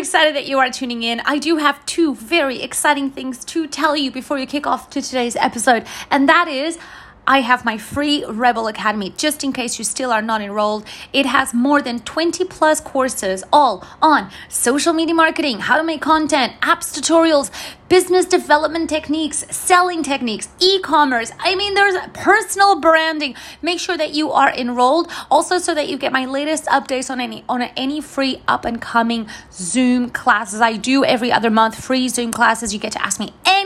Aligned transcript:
excited 0.00 0.34
that 0.34 0.46
you 0.46 0.58
are 0.58 0.70
tuning 0.70 1.02
in. 1.02 1.20
I 1.26 1.38
do 1.38 1.58
have 1.58 1.84
two 1.86 2.14
very 2.14 2.62
exciting 2.62 3.10
things 3.10 3.44
to 3.44 3.66
tell 3.68 3.94
you 3.94 4.10
before 4.10 4.38
you 4.38 4.46
kick 4.46 4.66
off 4.66 4.90
to 4.90 5.02
today's 5.02 5.36
episode, 5.36 5.86
and 6.10 6.28
that 6.28 6.48
is 6.48 6.78
I 7.30 7.42
have 7.42 7.64
my 7.64 7.78
free 7.78 8.24
Rebel 8.24 8.66
Academy 8.66 9.14
just 9.16 9.44
in 9.44 9.52
case 9.52 9.78
you 9.78 9.84
still 9.84 10.10
are 10.10 10.20
not 10.20 10.40
enrolled. 10.40 10.84
It 11.12 11.26
has 11.26 11.54
more 11.54 11.80
than 11.80 12.00
20 12.00 12.44
plus 12.46 12.80
courses 12.80 13.44
all 13.52 13.86
on 14.02 14.32
social 14.48 14.92
media 14.92 15.14
marketing, 15.14 15.60
how 15.60 15.76
to 15.76 15.84
make 15.84 16.02
content, 16.02 16.54
apps 16.60 16.90
tutorials, 16.90 17.52
business 17.88 18.26
development 18.26 18.90
techniques, 18.90 19.44
selling 19.48 20.02
techniques, 20.02 20.48
e 20.58 20.80
commerce. 20.80 21.30
I 21.38 21.54
mean, 21.54 21.74
there's 21.74 21.94
personal 22.14 22.80
branding. 22.80 23.36
Make 23.62 23.78
sure 23.78 23.96
that 23.96 24.12
you 24.12 24.32
are 24.32 24.52
enrolled 24.52 25.08
also 25.30 25.58
so 25.58 25.72
that 25.72 25.88
you 25.88 25.98
get 25.98 26.10
my 26.10 26.24
latest 26.24 26.64
updates 26.64 27.10
on 27.10 27.20
any 27.20 27.44
on 27.48 27.62
any 27.62 28.00
free 28.00 28.42
up 28.48 28.64
and 28.64 28.82
coming 28.82 29.28
Zoom 29.52 30.10
classes. 30.10 30.60
I 30.60 30.76
do 30.76 31.04
every 31.04 31.30
other 31.30 31.50
month 31.50 31.76
free 31.76 32.08
Zoom 32.08 32.32
classes. 32.32 32.74
You 32.74 32.80
get 32.80 32.90
to 32.92 33.02
ask 33.04 33.20
me 33.20 33.32
anything 33.44 33.59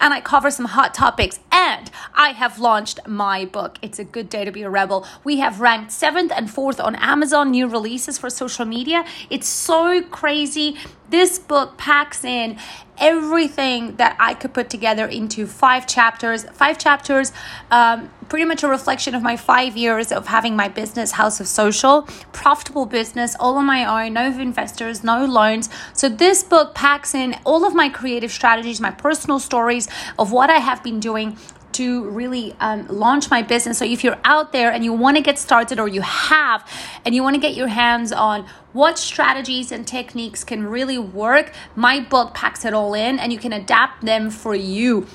and 0.00 0.12
I 0.12 0.20
cover 0.20 0.50
some 0.50 0.66
hot 0.66 0.94
topics. 0.94 1.40
And 1.50 1.90
I 2.14 2.30
have 2.30 2.58
launched 2.58 3.00
my 3.06 3.44
book. 3.44 3.78
It's 3.82 3.98
a 3.98 4.04
good 4.04 4.28
day 4.28 4.44
to 4.44 4.52
be 4.52 4.62
a 4.62 4.70
rebel. 4.70 5.06
We 5.22 5.38
have 5.38 5.60
ranked 5.60 5.92
seventh 5.92 6.32
and 6.34 6.50
fourth 6.50 6.80
on 6.80 6.94
Amazon 6.96 7.50
new 7.50 7.66
releases 7.66 8.18
for 8.18 8.30
social 8.30 8.64
media. 8.64 9.04
It's 9.30 9.48
so 9.48 10.02
crazy. 10.02 10.76
This 11.14 11.38
book 11.38 11.78
packs 11.78 12.24
in 12.24 12.58
everything 12.98 13.94
that 13.98 14.16
I 14.18 14.34
could 14.34 14.52
put 14.52 14.68
together 14.68 15.06
into 15.06 15.46
five 15.46 15.86
chapters. 15.86 16.42
Five 16.54 16.76
chapters, 16.76 17.30
um, 17.70 18.10
pretty 18.28 18.44
much 18.44 18.64
a 18.64 18.68
reflection 18.68 19.14
of 19.14 19.22
my 19.22 19.36
five 19.36 19.76
years 19.76 20.10
of 20.10 20.26
having 20.26 20.56
my 20.56 20.66
business, 20.66 21.12
House 21.12 21.38
of 21.38 21.46
Social, 21.46 22.02
profitable 22.32 22.84
business, 22.84 23.36
all 23.38 23.54
on 23.58 23.64
my 23.64 23.84
own, 23.84 24.14
no 24.14 24.26
investors, 24.26 25.04
no 25.04 25.24
loans. 25.24 25.68
So, 25.92 26.08
this 26.08 26.42
book 26.42 26.74
packs 26.74 27.14
in 27.14 27.36
all 27.44 27.64
of 27.64 27.76
my 27.76 27.88
creative 27.88 28.32
strategies, 28.32 28.80
my 28.80 28.90
personal 28.90 29.38
stories 29.38 29.86
of 30.18 30.32
what 30.32 30.50
I 30.50 30.58
have 30.58 30.82
been 30.82 30.98
doing 30.98 31.38
to 31.74 32.08
really 32.10 32.54
um, 32.60 32.86
launch 32.88 33.30
my 33.30 33.42
business. 33.42 33.78
So 33.78 33.84
if 33.84 34.02
you're 34.02 34.18
out 34.24 34.52
there 34.52 34.72
and 34.72 34.84
you 34.84 34.92
want 34.92 35.16
to 35.16 35.22
get 35.22 35.38
started 35.38 35.78
or 35.78 35.88
you 35.88 36.00
have 36.00 36.68
and 37.04 37.14
you 37.14 37.22
want 37.22 37.34
to 37.34 37.40
get 37.40 37.54
your 37.54 37.68
hands 37.68 38.12
on 38.12 38.46
what 38.72 38.98
strategies 38.98 39.70
and 39.70 39.86
techniques 39.86 40.44
can 40.44 40.66
really 40.66 40.98
work, 40.98 41.52
my 41.76 42.00
book 42.00 42.34
packs 42.34 42.64
it 42.64 42.74
all 42.74 42.94
in 42.94 43.18
and 43.18 43.32
you 43.32 43.38
can 43.38 43.52
adapt 43.52 44.04
them 44.04 44.30
for 44.30 44.54
you. 44.54 45.06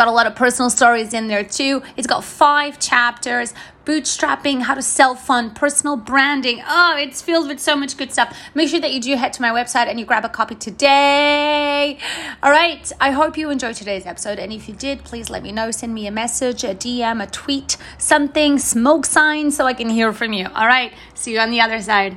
Got 0.00 0.08
a 0.08 0.12
lot 0.12 0.26
of 0.26 0.34
personal 0.34 0.70
stories 0.70 1.12
in 1.12 1.28
there 1.28 1.44
too. 1.44 1.82
It's 1.94 2.06
got 2.06 2.24
five 2.24 2.78
chapters 2.78 3.52
bootstrapping, 3.84 4.62
how 4.62 4.72
to 4.72 4.80
self 4.80 5.26
fund, 5.26 5.54
personal 5.54 5.98
branding. 5.98 6.62
Oh, 6.66 6.96
it's 6.96 7.20
filled 7.20 7.48
with 7.48 7.60
so 7.60 7.76
much 7.76 7.98
good 7.98 8.10
stuff. 8.10 8.34
Make 8.54 8.70
sure 8.70 8.80
that 8.80 8.94
you 8.94 9.00
do 9.02 9.14
head 9.16 9.34
to 9.34 9.42
my 9.42 9.50
website 9.50 9.88
and 9.88 10.00
you 10.00 10.06
grab 10.06 10.24
a 10.24 10.30
copy 10.30 10.54
today. 10.54 11.98
All 12.42 12.50
right. 12.50 12.90
I 12.98 13.10
hope 13.10 13.36
you 13.36 13.50
enjoyed 13.50 13.74
today's 13.74 14.06
episode. 14.06 14.38
And 14.38 14.54
if 14.54 14.70
you 14.70 14.74
did, 14.74 15.04
please 15.04 15.28
let 15.28 15.42
me 15.42 15.52
know. 15.52 15.70
Send 15.70 15.92
me 15.92 16.06
a 16.06 16.10
message, 16.10 16.64
a 16.64 16.74
DM, 16.74 17.22
a 17.22 17.26
tweet, 17.26 17.76
something, 17.98 18.58
smoke 18.58 19.04
sign 19.04 19.50
so 19.50 19.66
I 19.66 19.74
can 19.74 19.90
hear 19.90 20.14
from 20.14 20.32
you. 20.32 20.46
All 20.54 20.66
right. 20.66 20.94
See 21.12 21.34
you 21.34 21.40
on 21.40 21.50
the 21.50 21.60
other 21.60 21.82
side. 21.82 22.16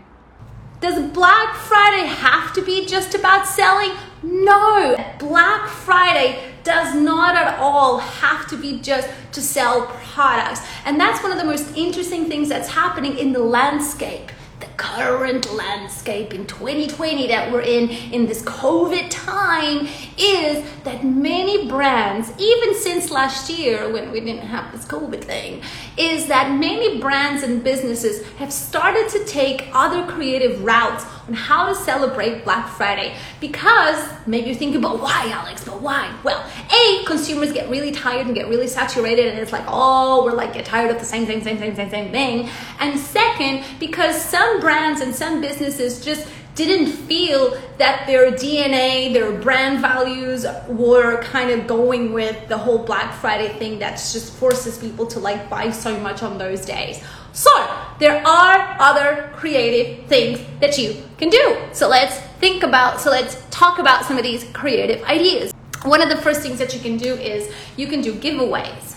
Does 0.80 1.12
Black 1.12 1.54
Friday 1.54 2.08
have 2.08 2.54
to 2.54 2.62
be 2.62 2.86
just 2.86 3.14
about 3.14 3.46
selling? 3.46 3.92
No. 4.24 4.96
Black 5.20 5.68
Friday 5.68 6.53
does 6.64 6.96
not 6.96 7.36
at 7.36 7.60
all 7.60 7.98
have 7.98 8.48
to 8.48 8.58
be 8.58 8.80
just 8.80 9.10
to 9.34 9.42
sell 9.42 9.88
products. 9.88 10.62
And 10.86 11.00
that's 11.00 11.22
one 11.22 11.32
of 11.32 11.38
the 11.38 11.44
most 11.44 11.76
interesting 11.76 12.26
things 12.26 12.50
that's 12.50 12.70
happening 12.70 13.18
in 13.18 13.34
the 13.34 13.40
landscape 13.40 14.32
the 14.64 14.70
current 14.78 15.52
landscape 15.54 16.34
in 16.34 16.48
2020 16.48 17.28
that 17.28 17.52
we're 17.52 17.62
in 17.62 17.90
in 17.90 18.26
this 18.28 18.42
covid 18.44 19.08
time 19.10 19.88
is 20.18 20.64
that 20.84 21.04
many 21.04 21.68
brands 21.68 22.32
even 22.40 22.74
since 22.74 23.12
last 23.12 23.50
year 23.50 23.92
when 23.92 24.10
we 24.10 24.22
didn't 24.22 24.48
have 24.48 24.72
this 24.72 24.86
covid 24.86 25.22
thing 25.22 25.62
is 25.98 26.28
that 26.28 26.58
many 26.58 27.00
brands 27.02 27.44
and 27.44 27.62
businesses 27.62 28.26
have 28.38 28.54
started 28.54 29.10
to 29.10 29.26
take 29.26 29.68
other 29.74 30.06
creative 30.10 30.64
routes 30.64 31.04
on 31.28 31.34
how 31.34 31.68
to 31.68 31.76
celebrate 31.76 32.44
Black 32.44 32.70
Friday. 32.70 33.16
Because 33.40 34.10
maybe 34.28 34.50
you 34.50 34.56
think 34.56 34.76
about 34.76 35.02
why, 35.02 35.30
Alex, 35.32 35.64
but 35.64 35.82
why? 35.82 36.14
Well, 36.24 36.46
A, 36.72 37.06
consumers 37.06 37.52
get 37.52 37.70
really 37.70 37.92
tired 37.92 38.26
and 38.26 38.36
get 38.36 38.48
really 38.48 38.68
saturated, 38.68 39.28
and 39.28 39.40
it's 39.40 39.52
like, 39.52 39.66
oh, 39.68 40.24
we're 40.26 40.34
like, 40.34 40.54
get 40.54 40.66
tired 40.66 40.92
of 40.92 41.00
the 41.00 41.06
same, 41.06 41.26
same, 41.26 41.42
same, 41.42 41.58
same, 41.58 41.76
same, 41.76 41.90
same 41.90 42.12
thing. 42.12 42.50
And 42.80 43.00
second, 43.00 43.64
because 43.80 44.22
some 44.22 44.60
brands 44.60 45.02
and 45.02 45.14
some 45.14 45.42
businesses 45.42 46.04
just 46.04 46.28
didn't 46.56 46.92
feel 46.92 47.58
that 47.78 48.06
their 48.06 48.32
DNA, 48.32 49.12
their 49.12 49.32
brand 49.32 49.82
values 49.82 50.46
were 50.68 51.22
kind 51.24 51.50
of 51.50 51.66
going 51.66 52.14
with 52.14 52.48
the 52.48 52.58
whole 52.58 52.78
Black 52.78 53.14
Friday 53.16 53.58
thing 53.58 53.80
that 53.80 53.94
just 53.94 54.34
forces 54.34 54.78
people 54.78 55.08
to 55.08 55.20
like 55.20 55.50
buy 55.50 55.72
so 55.72 56.00
much 56.00 56.22
on 56.22 56.38
those 56.38 56.64
days. 56.66 57.04
So, 57.32 57.50
there 58.00 58.26
are 58.26 58.76
other 58.80 59.32
creative 59.36 60.08
things 60.08 60.40
that 60.60 60.78
you 60.78 61.04
can 61.18 61.30
do. 61.30 61.58
So, 61.72 61.88
let's 61.88 62.18
think 62.40 62.64
about, 62.64 63.00
so 63.00 63.10
let's 63.10 63.38
talk 63.50 63.80
about 63.80 64.06
some 64.06 64.18
of 64.18 64.24
these 64.24 64.44
creative 64.54 65.04
ideas. 65.04 65.54
One 65.84 66.02
of 66.02 66.10
the 66.10 66.18
first 66.18 66.42
things 66.42 66.60
that 66.60 66.74
you 66.74 66.80
can 66.80 66.98
do 66.98 67.14
is 67.14 67.54
you 67.78 67.88
can 67.88 68.02
do 68.02 68.14
giveaways. 68.14 68.96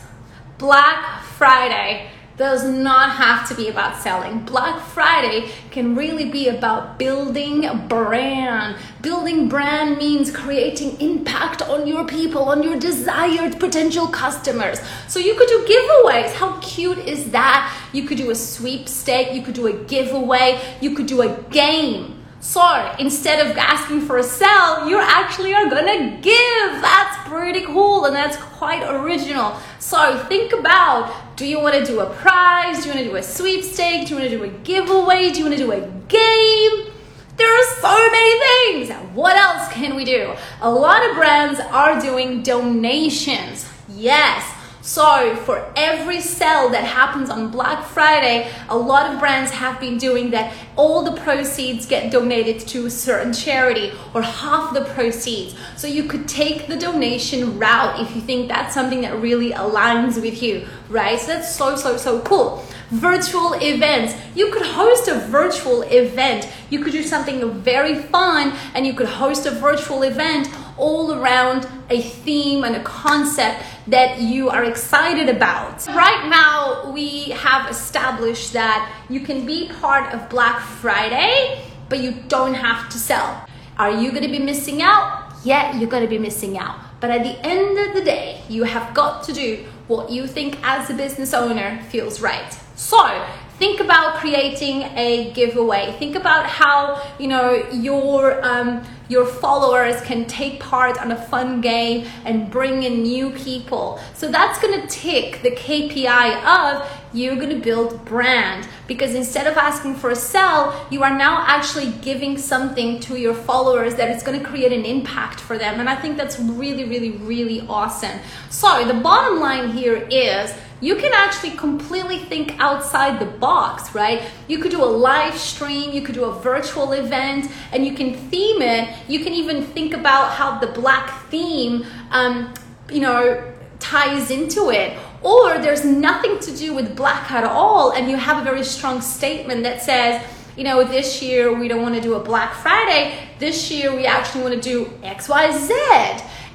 Black 0.59 1.23
Friday 1.23 2.11
does 2.37 2.65
not 2.65 3.13
have 3.13 3.49
to 3.49 3.55
be 3.55 3.69
about 3.69 3.97
selling. 3.97 4.41
Black 4.41 4.81
Friday 4.83 5.51
can 5.71 5.95
really 5.95 6.31
be 6.31 6.49
about 6.49 6.99
building 6.99 7.65
a 7.65 7.75
brand. 7.75 8.77
Building 9.01 9.49
brand 9.49 9.97
means 9.97 10.31
creating 10.31 11.01
impact 11.01 11.63
on 11.63 11.87
your 11.87 12.07
people, 12.07 12.43
on 12.43 12.63
your 12.63 12.79
desired 12.79 13.59
potential 13.59 14.07
customers. 14.09 14.79
So 15.09 15.19
you 15.19 15.35
could 15.35 15.49
do 15.49 15.65
giveaways. 15.67 16.33
How 16.35 16.59
cute 16.61 16.99
is 16.99 17.31
that? 17.31 17.75
You 17.93 18.03
could 18.03 18.19
do 18.19 18.31
a 18.31 18.35
sweepstake, 18.35 19.33
you 19.33 19.41
could 19.41 19.55
do 19.55 19.69
a 19.69 19.73
giveaway, 19.85 20.61
you 20.83 20.95
could 20.95 21.07
do 21.07 21.23
a 21.23 21.43
game. 21.51 22.23
So 22.41 22.95
instead 22.99 23.45
of 23.45 23.57
asking 23.57 24.03
for 24.03 24.19
a 24.19 24.23
sell, 24.23 24.89
you 24.89 25.01
actually 25.01 25.55
are 25.55 25.69
gonna 25.71 26.21
give. 26.21 26.83
That's 26.83 27.29
pretty 27.29 27.63
cool 27.63 28.05
and 28.05 28.15
that's 28.15 28.37
quite 28.37 28.83
original. 28.83 29.57
So 29.79 30.19
think 30.29 30.53
about 30.53 31.26
do 31.37 31.47
you 31.47 31.61
wanna 31.61 31.85
do 31.85 32.01
a 32.01 32.07
prize? 32.07 32.83
Do 32.83 32.89
you 32.89 32.95
wanna 32.95 33.09
do 33.11 33.17
a 33.17 33.23
sweepstake? 33.23 34.07
Do 34.07 34.15
you 34.15 34.17
wanna 34.17 34.31
do 34.31 34.43
a 34.43 34.49
giveaway? 34.49 35.31
Do 35.31 35.39
you 35.39 35.45
wanna 35.45 35.59
do 35.59 35.71
a 35.71 35.81
game? 36.09 36.93
There 37.37 37.53
are 37.53 37.65
so 37.83 38.11
many 38.11 38.41
things. 38.41 38.91
What 39.15 39.37
else 39.37 39.71
can 39.71 39.95
we 39.95 40.07
do? 40.07 40.33
A 40.63 40.71
lot 40.71 41.09
of 41.09 41.15
brands 41.15 41.61
are 41.61 42.01
doing 42.01 42.43
donations. 42.43 43.69
Yes, 43.91 44.51
so, 44.87 45.35
for 45.45 45.73
every 45.75 46.21
sale 46.21 46.69
that 46.69 46.85
happens 46.85 47.29
on 47.29 47.51
Black 47.51 47.85
Friday, 47.85 48.49
a 48.69 48.79
lot 48.79 49.13
of 49.13 49.19
brands 49.19 49.51
have 49.51 49.81
been 49.81 49.99
doing 49.99 50.31
that. 50.31 50.55
All 50.77 51.03
the 51.03 51.21
proceeds 51.23 51.87
get 51.87 52.13
donated 52.13 52.61
to 52.69 52.87
a 52.87 52.91
certain 52.91 53.33
charity 53.33 53.91
or 54.15 54.23
half 54.23 54.73
the 54.75 54.85
proceeds. 54.85 55.57
So, 55.77 55.89
you 55.89 56.05
could 56.05 56.29
take 56.29 56.69
the 56.69 56.77
donation 56.77 57.59
route 57.59 57.99
if 57.99 58.15
you 58.15 58.23
think 58.23 58.47
that's 58.47 58.75
something 58.75 59.01
that 59.01 59.21
really 59.21 59.51
aligns 59.51 60.23
with 60.23 60.41
you, 60.41 60.65
right? 60.89 61.19
So, 61.19 61.33
that's 61.33 61.53
so, 61.53 61.75
so, 61.75 61.97
so 61.97 62.21
cool 62.21 62.65
virtual 62.91 63.55
events. 63.55 64.15
You 64.37 64.53
could 64.53 64.65
host 64.65 65.09
a 65.09 65.15
virtual 65.15 65.83
event. 65.83 66.49
You 66.71 66.85
could 66.85 66.93
do 66.93 67.03
something 67.03 67.53
very 67.55 67.97
fun 67.97 68.57
and 68.75 68.87
you 68.87 68.95
could 68.95 69.09
host 69.09 69.47
a 69.47 69.51
virtual 69.51 70.05
event 70.05 70.49
all 70.79 71.15
around 71.15 71.67
a 71.91 72.01
theme 72.01 72.65
and 72.65 72.77
a 72.77 72.83
concept 72.83 73.65
that 73.87 74.21
you 74.21 74.51
are 74.51 74.65
excited 74.65 75.29
about. 75.29 75.87
Right 75.87 76.29
now, 76.29 76.91
we 76.91 77.31
have 77.31 77.71
established 77.71 78.53
that 78.53 78.93
you 79.09 79.21
can 79.21 79.47
be 79.47 79.69
part 79.81 80.13
of 80.13 80.29
Black 80.29 80.61
Friday, 80.61 81.63
but 81.89 82.01
you 82.01 82.13
don't 82.29 82.55
have 82.55 82.89
to 82.91 82.99
sell. 82.99 83.47
Are 83.79 83.91
you 83.91 84.11
gonna 84.13 84.29
be 84.29 84.39
missing 84.39 84.83
out? 84.83 85.33
Yeah, 85.45 85.77
you're 85.79 85.91
gonna 85.91 86.09
be 86.09 86.19
missing 86.19 86.59
out. 86.59 86.79
But 87.01 87.11
at 87.11 87.23
the 87.23 87.39
end 87.47 87.79
of 87.79 87.95
the 87.95 88.03
day, 88.03 88.41
you 88.49 88.65
have 88.65 88.95
got 88.95 89.23
to 89.25 89.33
do 89.33 89.65
what 89.87 90.11
you 90.11 90.27
think 90.27 90.59
as 90.63 90.91
a 90.91 90.95
business 90.95 91.35
owner 91.35 91.81
feels 91.91 92.21
right. 92.21 92.59
So, 92.75 93.26
think 93.59 93.81
about 93.81 94.17
creating 94.17 94.83
a 94.97 95.33
giveaway. 95.33 95.95
Think 95.99 96.15
about 96.15 96.47
how 96.47 97.03
you 97.19 97.29
know 97.29 97.67
your 97.73 98.45
um, 98.45 98.85
your 99.09 99.25
followers 99.25 100.01
can 100.03 100.27
take 100.27 100.59
part 100.59 101.01
on 101.01 101.13
a 101.13 101.17
fun 101.17 101.61
game 101.61 102.07
and 102.25 102.51
bring 102.51 102.83
in 102.83 103.03
new 103.03 103.31
people. 103.31 104.01
So 104.15 104.31
that's 104.31 104.61
going 104.61 104.81
to 104.81 104.87
tick 104.89 105.43
the 105.43 105.53
kpi 105.53 106.43
of 106.45 106.91
you're 107.13 107.37
going 107.37 107.51
to 107.51 107.61
build 107.61 108.05
brand. 108.05 108.69
Because 108.89 109.15
instead 109.15 109.47
of 109.47 109.57
asking 109.57 109.95
for 109.95 110.11
a 110.11 110.17
sell 110.17 110.87
you 110.91 111.03
are 111.03 111.17
now 111.17 111.45
actually 111.47 111.93
giving 112.03 112.37
something 112.37 113.01
to 113.01 113.17
your 113.17 113.35
followers 113.35 113.95
that 113.95 114.11
is 114.11 114.23
going 114.23 114.39
to 114.39 114.45
create 114.45 114.73
an 114.73 114.85
impact 114.85 115.41
for 115.41 115.57
them. 115.57 115.81
And 115.81 115.89
i 115.89 115.95
think 115.95 116.17
that's 116.17 116.39
really 116.39 116.85
really 116.85 117.13
really 117.13 117.61
awesome. 117.69 118.19
So 118.51 118.85
the 118.85 119.01
bottom 119.01 119.41
line 119.41 119.71
here 119.71 119.97
is 120.11 120.53
you 120.81 120.97
can 120.97 121.13
actually 121.15 121.53
completely 121.53 122.19
think 122.19 122.59
outside 122.59 123.19
the 123.19 123.27
box, 123.27 123.95
right? 123.95 124.23
You 124.47 124.59
could 124.59 124.71
do 124.71 124.83
a 124.83 124.85
live 124.85 125.37
stream, 125.37 125.93
you 125.93 126.03
could 126.03 126.15
do 126.15 126.25
a 126.25 126.33
virtual 126.41 126.93
event, 126.93 127.51
and 127.73 127.87
you 127.87 127.95
can 127.95 128.15
theme 128.29 128.61
it. 128.61 128.95
You 129.09 129.21
can 129.21 129.33
even 129.33 129.65
think 129.65 129.95
about 129.95 130.33
how 130.33 130.59
the 130.59 130.67
black 130.67 131.29
theme, 131.31 131.87
um, 132.11 132.53
you 132.91 133.01
know, 133.01 133.53
ties 133.79 134.31
into 134.31 134.71
it. 134.71 134.99
Or 135.23 135.59
there's 135.59 135.85
nothing 135.85 136.39
to 136.41 136.55
do 136.55 136.75
with 136.75 136.95
black 136.95 137.31
at 137.31 137.45
all, 137.45 137.93
and 137.93 138.11
you 138.11 138.17
have 138.17 138.41
a 138.41 138.45
very 138.45 138.65
strong 138.65 139.01
statement 139.01 139.63
that 139.63 139.83
says, 139.83 140.23
you 140.57 140.65
know, 140.65 140.85
this 140.85 141.23
year 141.23 141.53
we 141.53 141.69
don't 141.69 141.83
want 141.83 141.95
to 141.95 142.01
do 142.01 142.15
a 142.15 142.21
Black 142.21 142.55
Friday. 142.55 143.29
This 143.39 143.71
year 143.71 143.95
we 143.95 144.07
actually 144.07 144.43
want 144.43 144.55
to 144.55 144.61
do 144.61 144.87
XYZ. 145.03 145.71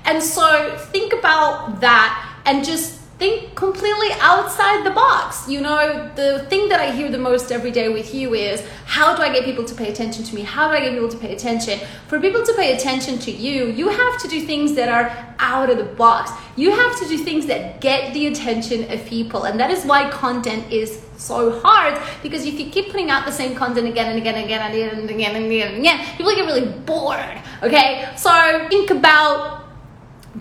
And 0.05 0.23
so 0.23 0.75
think 0.91 1.13
about 1.13 1.79
that 1.81 2.39
and 2.45 2.65
just 2.65 3.00
think 3.21 3.53
completely 3.53 4.09
outside 4.19 4.83
the 4.83 4.89
box. 4.89 5.47
You 5.47 5.61
know, 5.61 6.09
the 6.15 6.47
thing 6.49 6.69
that 6.69 6.79
I 6.79 6.89
hear 6.89 7.07
the 7.11 7.19
most 7.19 7.51
every 7.51 7.69
day 7.69 7.87
with 7.87 8.15
you 8.15 8.33
is 8.33 8.65
how 8.85 9.15
do 9.15 9.21
I 9.21 9.31
get 9.31 9.45
people 9.45 9.63
to 9.63 9.75
pay 9.75 9.91
attention 9.91 10.23
to 10.23 10.33
me? 10.33 10.41
How 10.41 10.69
do 10.69 10.77
I 10.77 10.79
get 10.79 10.93
people 10.93 11.07
to 11.07 11.17
pay 11.17 11.31
attention? 11.31 11.79
For 12.07 12.19
people 12.19 12.43
to 12.43 12.53
pay 12.55 12.75
attention 12.75 13.19
to 13.19 13.31
you, 13.31 13.67
you 13.67 13.89
have 13.89 14.17
to 14.23 14.27
do 14.27 14.41
things 14.41 14.73
that 14.73 14.89
are 14.89 15.05
out 15.37 15.69
of 15.69 15.77
the 15.77 15.83
box. 15.83 16.31
You 16.55 16.71
have 16.71 16.97
to 16.99 17.07
do 17.07 17.19
things 17.19 17.45
that 17.45 17.79
get 17.79 18.11
the 18.15 18.25
attention 18.25 18.91
of 18.91 19.05
people. 19.05 19.43
And 19.43 19.59
that 19.59 19.69
is 19.69 19.85
why 19.85 20.09
content 20.09 20.71
is 20.71 21.05
so 21.17 21.59
hard 21.59 22.01
because 22.23 22.43
if 22.47 22.59
you 22.59 22.71
keep 22.71 22.87
putting 22.89 23.11
out 23.11 23.27
the 23.27 23.31
same 23.31 23.55
content 23.55 23.87
again 23.87 24.07
and 24.09 24.17
again 24.17 24.33
and 24.33 24.45
again 24.45 24.61
and 24.65 24.73
again 24.73 24.89
and 24.97 25.09
again 25.11 25.35
and 25.35 25.45
again, 25.45 25.67
and 25.67 25.77
again 25.77 26.17
people 26.17 26.33
get 26.33 26.47
really 26.47 26.67
bored. 26.89 27.37
Okay? 27.61 28.09
So 28.17 28.31
think 28.69 28.89
about 28.89 29.60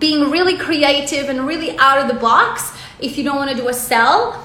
being 0.01 0.31
really 0.31 0.57
creative 0.57 1.29
and 1.29 1.47
really 1.47 1.79
out 1.79 1.99
of 1.99 2.09
the 2.09 2.15
box 2.21 2.73
if 3.01 3.17
you 3.17 3.23
don't 3.23 3.37
want 3.37 3.51
to 3.51 3.57
do 3.57 3.69
a 3.69 3.75
sell 3.75 4.33